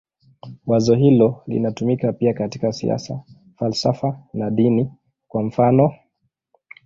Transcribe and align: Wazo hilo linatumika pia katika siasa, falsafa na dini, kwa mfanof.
Wazo 0.65 0.95
hilo 0.95 1.43
linatumika 1.47 2.13
pia 2.13 2.33
katika 2.33 2.71
siasa, 2.71 3.21
falsafa 3.57 4.23
na 4.33 4.51
dini, 4.51 4.91
kwa 5.27 5.43
mfanof. 5.43 5.93